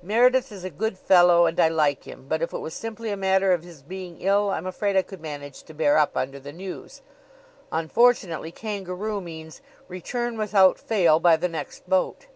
[0.00, 3.18] "Meredith is a good fellow and I like him; but if it was simply a
[3.18, 6.54] matter of his being ill I'm afraid I could manage to bear up under the
[6.54, 7.02] news.
[7.70, 12.28] Unfortunately 'kangaroo' means 'Return, without fail, by the next boat.'"